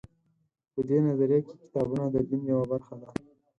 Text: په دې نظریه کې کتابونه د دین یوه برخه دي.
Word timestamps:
په 0.73 0.79
دې 0.89 0.97
نظریه 1.07 1.39
کې 1.45 1.53
کتابونه 1.61 2.05
د 2.11 2.17
دین 2.29 2.43
یوه 2.51 2.65
برخه 2.71 2.93
دي. 3.01 3.09